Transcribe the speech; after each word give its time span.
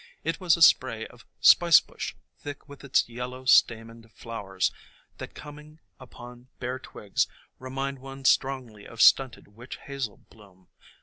It 0.23 0.39
was 0.39 0.57
a 0.57 0.63
spray 0.63 1.05
of 1.05 1.27
Spice 1.41 1.79
Bush 1.79 2.15
thick 2.39 2.67
with 2.67 2.83
its 2.83 3.07
yellow 3.07 3.45
stamened 3.45 4.11
flowers, 4.11 4.71
that, 5.19 5.35
coming 5.35 5.77
upon 5.99 6.47
bare 6.59 6.79
twigs, 6.79 7.27
remind 7.59 7.99
one 7.99 8.25
strongly 8.25 8.87
of 8.87 8.99
stunted 8.99 9.49
Witch 9.49 9.77
Hazel 9.77 10.17
bloom. 10.31 10.69